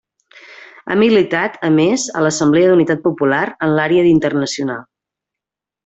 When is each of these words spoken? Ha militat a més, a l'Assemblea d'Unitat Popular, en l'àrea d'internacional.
Ha 0.87 0.95
militat 1.01 1.59
a 1.69 1.69
més, 1.75 2.05
a 2.21 2.23
l'Assemblea 2.29 2.71
d'Unitat 2.73 3.05
Popular, 3.07 3.45
en 3.69 3.77
l'àrea 3.79 4.07
d'internacional. 4.11 4.85